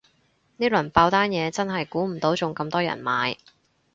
[0.57, 3.37] 呢輪爆單嘢真係估唔到仲咁多人買